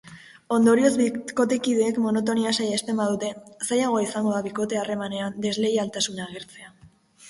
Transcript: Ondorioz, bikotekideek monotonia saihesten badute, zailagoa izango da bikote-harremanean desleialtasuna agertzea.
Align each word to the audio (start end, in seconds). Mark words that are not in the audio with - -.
Ondorioz, 0.55 0.91
bikotekideek 1.01 1.99
monotonia 2.07 2.55
saihesten 2.61 2.99
badute, 3.03 3.31
zailagoa 3.69 4.03
izango 4.09 4.35
da 4.41 4.43
bikote-harremanean 4.51 5.41
desleialtasuna 5.49 6.31
agertzea. 6.31 6.79